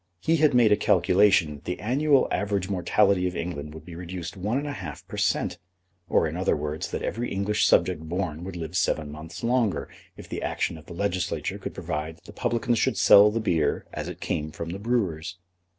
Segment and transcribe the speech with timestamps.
[0.19, 4.35] He had made a calculation that the annual average mortality of England would be reduced
[4.35, 5.59] one and a half per cent.,
[6.09, 9.87] or in other words that every English subject born would live seven months longer
[10.17, 13.85] if the action of the Legislature could provide that the publicans should sell the beer
[13.93, 15.37] as it came from the brewers.